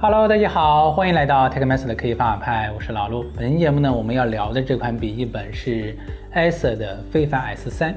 [0.00, 3.24] Hello，大家好，欢迎来到 TechMaster 的科技方法派，我是老陆。
[3.36, 5.98] 本期节目呢，我们要聊的这款笔记本是
[6.36, 7.92] Acer 的非凡 S 三。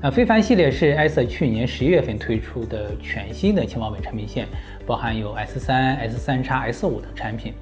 [0.00, 4.46] 那，非凡系列是 Acer 去年十一月份推出的全新的轻薄本产品线，
[4.86, 7.52] 包含有 S 三、S 三叉、S 五等产品。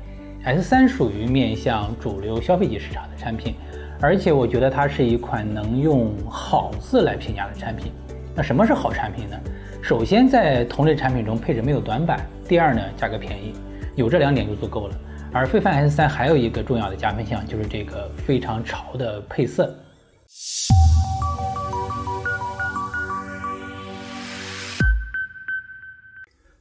[0.44, 3.54] S 三属于面向主流消费级市场的产品，
[4.02, 7.90] 而且我觉得它是一款能用好字来评价的产品。
[8.34, 9.40] 那什么是好产品呢？
[9.82, 12.24] 首先，在同类产品中配置没有短板。
[12.46, 13.52] 第二呢，价格便宜，
[13.96, 14.94] 有这两点就足够了。
[15.32, 19.76] 而非凡 S 三还有一个重要的加分项，就是这个非常潮的配色。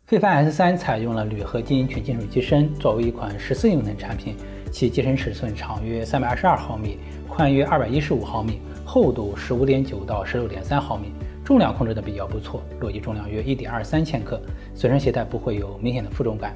[0.07, 4.35] 非凡 S 三采用了铝合金全金属机身，作为一款十四英寸产品，
[4.71, 6.97] 其机身尺寸长约三百二十二毫米，
[7.29, 11.13] 宽约二百一十五毫米，厚度十五点九到十六点三毫米。
[11.43, 14.39] 重量控制的比较不错，落地重量约一点二三千克，
[14.73, 16.53] 随身携带不会有明显的负重感。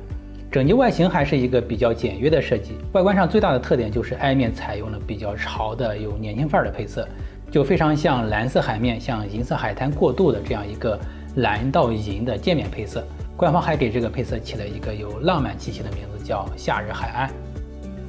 [0.51, 7.05] 整机外形还是一个比较简约的设计，外观上最大的特点就是埃面采用了比较潮的有年轻范儿的配色，
[7.51, 10.97] 就非常像蓝色海面向银色海滩过渡的这样一个
[11.37, 13.05] 蓝到银的渐面配色。
[13.35, 17.29] 官方还给这个配色起了一个有浪漫气息的名字，叫夏日海岸。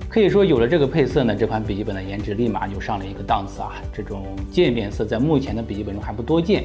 [0.09, 3.73] 可以说，有了这个配色呢，这款笔记本的颜值立马就上了一个档次啊！
[3.93, 6.65] 这种渐变色在目前的笔记本中还不多见，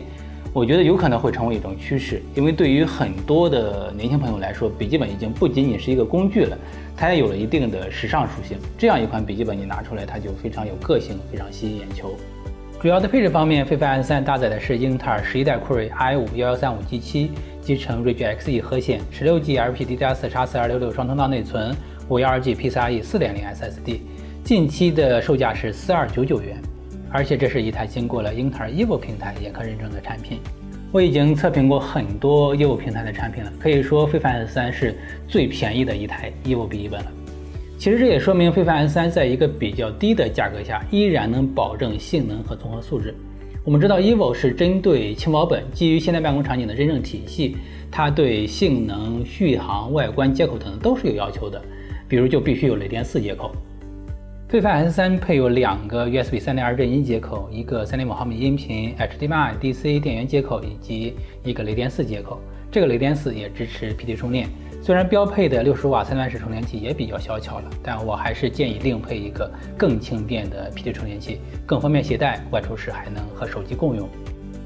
[0.54, 2.22] 我觉得有可能会成为一种趋势。
[2.36, 6.58] 因为对于很多的年轻朋友来说，笔记本已经不仅仅是一个工具了，
[6.96, 8.58] 它也有了一定的时尚属性。
[8.78, 12.16] 这样一款笔记本你拿出来，它就非常有个性，非常吸引眼球。
[12.80, 17.30] 主要的配置方面，非凡 S3 搭载的是英特尔十一代酷睿 i5 1135G7，
[17.62, 21.76] 集成锐炬 Xe 核显，十六 G LPDDR4 x 四二六六双通道内存。
[22.10, 24.00] 五幺二 G PCIe 四点零 SSD，
[24.44, 26.62] 近期的售价是四二九九元，
[27.10, 30.40] 而且这是一台经过了英特尔 Evo 平台严苛认证的产品。
[30.92, 34.94] 我已经测评过很多 Evo 平台的产品了，可以说非凡 S 三是
[35.28, 37.12] 最便宜的一台 Evo 笔记本了。
[37.78, 43.16] 其实这也说明非凡 S 三在一个比较低的价格下，依然能保证性能和综合素质。
[43.64, 47.56] 我们知道 Evo 是针对轻薄本，基于现代办公场景的认证体系，
[47.90, 51.62] 它对性能、续航、外观、接口等都是有要求的。
[52.12, 53.54] 比如就必须有雷电四接口，
[54.50, 62.42] 非凡 S3 配有两个 USB 3.2正音接口，一个3.5毫米音频 HDMI DC 电源接口以及一个雷电四接口。
[62.70, 64.50] 这个雷电四也支持 PD 充电。
[64.82, 74.10] 虽然标配的65瓦三段式充电器也比较小巧了，但我还是建议另配一个更轻便的 PD 充电器，更方便携带，外出时还能和手机共用。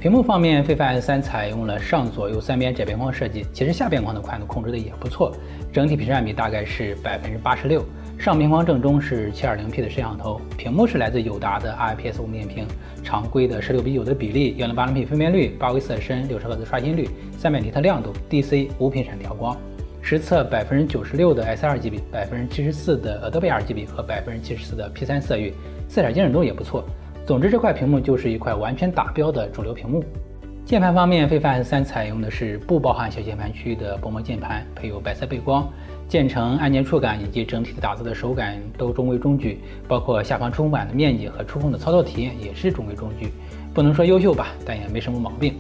[0.05, 5.35] 屏幕方面，非凡 S3 采用了上左右三边窄边框设计，其实下边框的宽度控制的也不错。
[5.73, 7.83] 整体屏占比大概是百分之八十六，
[8.15, 12.67] 上边框正中是 720P 的摄像头，屏幕是来自友达的 IPS 无面屏，
[13.03, 19.57] 常规的十六比九的比例，幺零八零 P 分辨率，八位色深，六十赫兹刷新率，三百尼特亮度，DC 无频闪调光，
[20.03, 25.51] 实测百分之九十六的 sRGB，百分之七十四的 Adobe RGB 和百分之七十四的 P3 色域，
[25.89, 26.85] 色彩精准度也不错。
[27.25, 30.03] 总之，这块屏幕就是一块完全打标的主流屏幕。
[30.63, 35.67] 键盘方面，非凡三采用的是不包含小键盘区域的薄膜键盘，配有白色背光，
[36.07, 43.31] 键程、按键触感以及整体的打字的手感都中规中矩，包括下方触控板的面积和触控的操作体验也是中规中矩，
[43.73, 45.55] 不能说优秀吧，但也没什么毛病。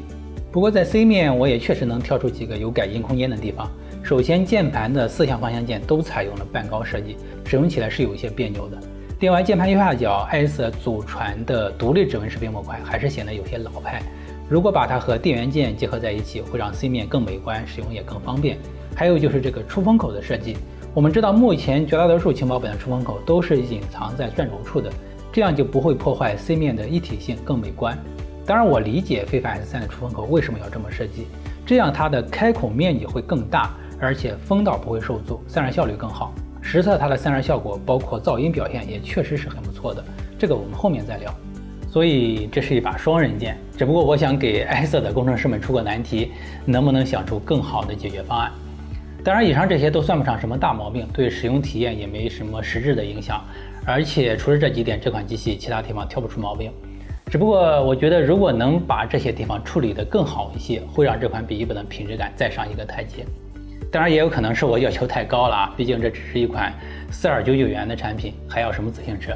[0.51, 3.67] 不过在 C 面，我也确实能挑出几个有改进空间的地方。
[4.03, 8.77] 首先，键盘的四项方向键都采用了半高设计，使用起来是有一些别扭的。
[9.19, 14.01] 另外，键盘右下角 Acer 祖传的独立指纹识别模块还是显得有些老派。
[14.49, 18.57] 如果把它和电源键结合在一起，会让 C 面更美观，使用也更方便。
[18.93, 20.57] 还有就是这个出风口的设计，
[20.93, 24.91] 我们知道目前绝大多数轻薄本的出风口都是隐藏在转轴处的，
[25.31, 27.97] 这样就不会破坏 C 面的一体性，更美观。
[28.45, 31.27] 当然，我理解非凡 S3 的出风口为什么要这么设计，
[31.65, 36.33] 这样它的开孔面积会更大，而且风道不会受阻，散热效率更好。
[36.65, 40.03] 实测它的散热效果，包括噪音表现，也确实是很不错的。
[40.37, 41.31] 这个我们后面再聊。
[41.87, 43.55] 所以这是一把双刃剑。
[43.77, 46.31] 只不过我想给埃塞的工程师们出个难题，
[46.65, 48.51] 能不能想出更好的解决方案？
[49.23, 53.41] 当然，以上这些都算不上什么大毛病，对使用体验也没什么实质的影响。
[53.85, 56.71] 而且除了这几点，这款机器其他地方挑不出毛病。
[57.27, 63.25] 只不过我觉得，如果能把这些地方处理得更好一些，会让这款笔记本的品质感再上一个台阶。
[63.95, 66.69] 当然也有可能是我要求太高了啊， 毕竟这只是一款
[67.09, 69.31] 四二九九元的产品，还要什么自行车？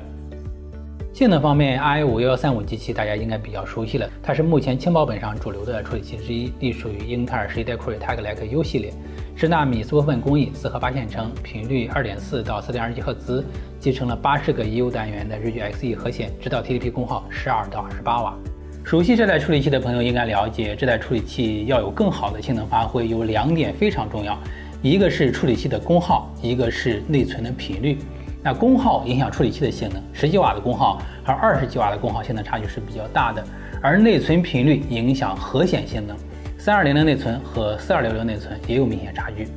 [1.13, 8.91] 性能方面，i5 幺幺三五机器大家应该比较熟悉了，它是目前轻薄本上主流的处理器之一，隶属于英特尔十一代酷睿 Tiger Lake U 系列，
[9.33, 13.45] 十纳米四部分工艺，四核八线程，频率二点四到四点二 G 赫兹，
[13.79, 18.37] 集成了八十个 EU 单元的锐炬 Xe 核显，指导 TDP 功耗十二到二十八瓦。
[18.83, 24.35] 熟悉这代处理器的朋友应该了解，这代处理器要有更好的性能发挥，有两点非常重要。
[24.81, 27.99] 一个是处理器的功耗，一个是内存的频率。
[28.41, 33.43] 那功耗影响处理器的性能，十几瓦的功耗和二十几瓦的功耗性能差距是比较大的，
[33.81, 36.15] 而内存频率影响核显性能，
[36.57, 39.47] 三二零零内存和四二六零内存也有明显差距。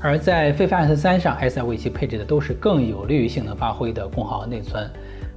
[0.00, 4.88] 而在飞凡 S 三上，S I V 七配置的都是更有利于性能发挥的功耗和内存，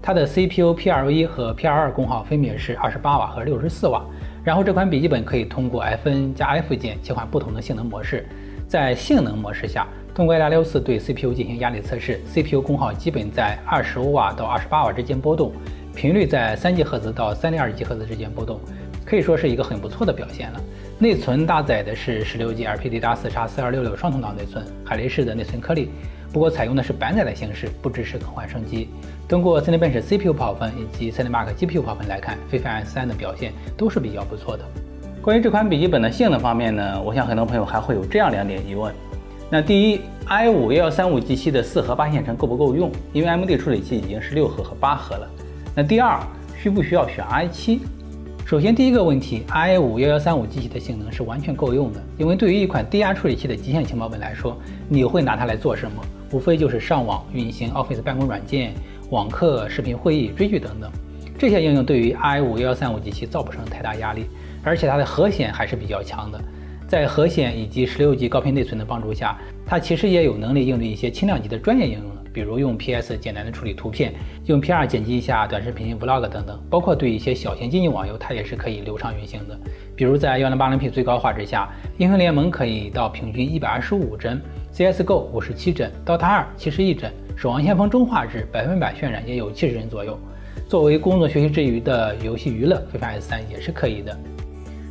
[0.01, 4.03] 它的 CPU P L 一和 P L 二功耗分别是二十八瓦和六十四瓦。
[4.43, 8.27] 然后这款笔记本可以通过 Fn 加 F 键切换不同的性能模式，
[8.67, 9.87] 在性能模式下。
[10.13, 15.53] 通过 ADA64 对 CPU 进行压力测试，CPU 功耗基本在25瓦到28瓦之间波动，
[15.95, 18.59] 频率在3 g 赫兹到3.2 g 赫兹之间波动，
[19.05, 20.61] 可以说是一个很不错的表现了。
[21.01, 25.89] 内存搭载的是 16G LPDDR4X4266 双通道内存，海力士的内存颗粒，
[26.31, 28.87] 不过采用的是板载的形式，不支持更换升级。
[29.27, 34.63] 通过 Cinebench CPU 跑分以及 Cinemark GPU 跑分来看，飞凡 S3 的表现都是比较不错的。
[35.23, 38.93] 关于这款笔记本的性能方面呢，我想很多朋友还会有这样两点疑问。
[39.49, 42.91] 那第一，i5 幺幺三五 G 系的四核八线程够不够用？
[43.11, 45.27] 因为 AMD 处理器已经是六核和八核了。
[45.75, 46.19] 那第二，
[46.61, 47.79] 需不需要选 i7？
[48.45, 54.57] 首先第一个问题，i5 幺幺三五机器的性能是完全够用的，因为对于一款低压处理器的极限情报本来说，
[54.89, 56.03] 你会拿它来做什么？
[56.31, 58.73] 无非就是上网、运行 Office 办公软件、
[59.09, 60.91] 网课、视频会议、追剧等等。
[61.37, 64.25] 这些应用对于 i5 幺幺三五机器造不成太大压力，
[64.63, 66.41] 而且它的核显还是比较强的。
[66.87, 74.13] 在核显以及十六 G 高频内存的帮助下，它其实也有能力应对一些轻量级的专业应用了，比如用 PS 简单的处理图片，
[74.45, 79.59] 用 PR 剪辑一下短视频、Vlog 等等，包括对一些小型经济网游，它也是可以流畅运行的。
[79.95, 84.41] 比如在 1080P 最高画质下，英雄联盟可以到平均125帧
[84.73, 90.17] ，CSGO 57帧，DOTA 2 71帧，守望先锋中画质百分百渲染也有70帧左右。
[90.67, 94.17] 作为工作学习之余的游戏娱乐，飞凡 S3 也是可以的。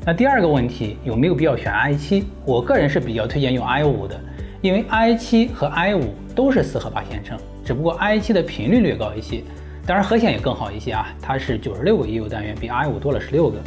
[0.04, 2.22] 那第二个问题有没有必要选 i7？
[2.46, 4.20] 我个人是比较推荐用 i5 的，
[4.62, 6.02] 因为 i7 和 i5
[6.34, 9.42] 都是四核八线程，只不过 i7 的频率略高一些，
[9.86, 13.58] 当然核显也更好一些啊，它是九十六个 EU 单元，比 i5 多了十六个。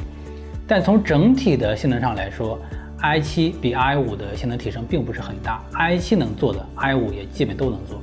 [0.68, 2.60] 但从整体的性能上来说
[3.02, 8.00] ，i7 比 i5 的性能提升并不是很大，i7 能做的 i5 也基本都能做。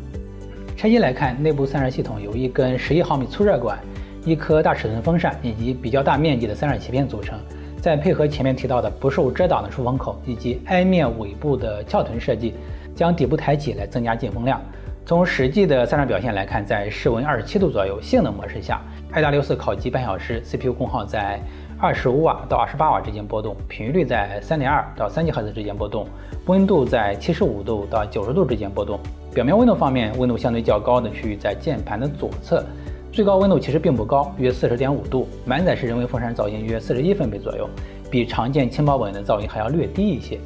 [0.77, 3.79] 拆机来看，内部散热系统由一根十一毫米粗热管、
[4.25, 7.39] 一颗大尺寸风扇以及比较大面积的散热鳍片组成。
[7.81, 12.53] 再配合前面提到的不受遮挡的出风口以及 i 面尾部的翘臀设计，
[13.01, 14.61] 将底部抬起来增加进风量。
[15.07, 18.79] 从实际的散热表现来看，在室温二十七度左右性能模式下
[19.15, 21.41] ，i.64 烤机半小时，CPU 功耗在
[21.79, 26.07] 二十五瓦到二十八瓦之间波动，频率在三点二到三 G 赫兹之间波动，
[26.45, 29.01] 温度在七十五度到九十度之间波动。
[29.33, 32.63] 表面温度方面，温度相对较高的区域在键盘的左侧。
[33.11, 37.67] 最高温度其实并不高，约四十点五度，满载式人为风扇噪音约四十一分贝左右，
[38.11, 40.39] 比常见轻薄本的噪音还要略低一些。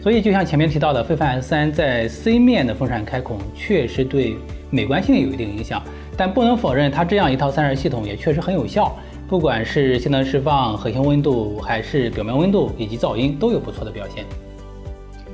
[0.00, 4.36] 所以就像前面提到的，飞凡 S3 在 C 面的风扇开孔确实对
[4.70, 5.82] 美观性有一定影响，
[6.16, 8.96] 但不能否认它这样一套散热系统也确实很有效，
[9.26, 14.24] 不管是性能释放、核心温度，还是表面温度以及噪音都有不错的表现。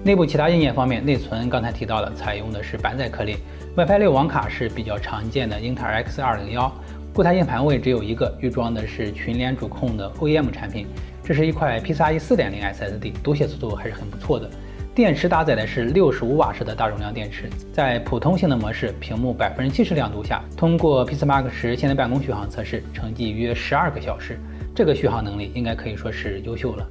[0.02, 3.36] 内部其他硬件方面，内存刚才提到了，采用的是板载颗粒。
[3.76, 6.72] WiFi 六网卡是比较常见的英特尔 X 二零幺，
[7.12, 10.86] 固态硬盘位只有一个，预装的是群联主控的 OEM 产品。
[11.24, 14.48] 这是一块 PCIe 四点零 SSD，读写速度还是很不错的。
[14.94, 24.38] 电池搭载的是六十五瓦时的大容量电池，在普通性能模式，屏幕百分之七十亮度下，通过 PCMark 十现代办公续航测试，成绩约十二个小时，
[24.74, 26.86] 这个续航能力应该可以说是优秀了。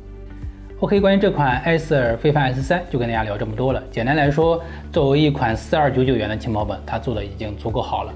[0.80, 3.82] OK，关于这款艾瑟尔非凡 S3 就跟大家聊这么多了。
[3.92, 4.62] 简单来说，
[4.92, 8.12] 作为一款四二九九元的轻薄本，它做的已经足够好了。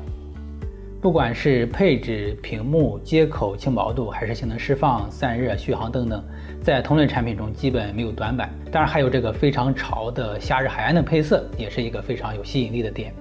[1.00, 6.24] 不管是配置、屏幕、接口、轻薄度，还是性能释放、散热、续航等等，
[6.60, 8.50] 在同类产品中基本没有短板。
[8.72, 13.14] 当然，还有这个非常潮的夏日海岸的配色，也是一个非常有吸引力的点。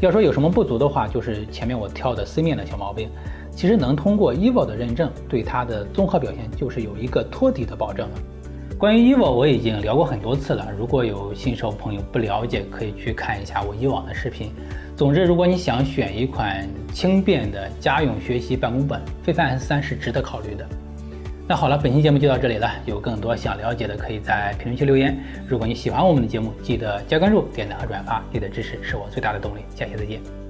[0.00, 3.08] 要说有什么不足的话，就是前面我挑的 C 面的小毛病。
[3.50, 8.18] 其实能通过 EVO 的认证，对它的综合表现就是有一个托底的保证了。
[8.76, 14.52] 关于 EVO 我已经聊过很多次了，如果有新手朋友不了解，可以去看一下我以往的视频。
[14.96, 20.64] 总之，如果你想选一款轻便的家用学习办公本，非凡 S 三是值得考虑的。
[21.48, 25.18] 那好了，本期节目就到这里了，有更多想了解的可以在评论区留言。
[25.48, 29.60] 如果你喜欢我们的节目，记得加关注、点赞和转发，你的支持是我最大的动力。
[29.74, 30.43] 下期再见。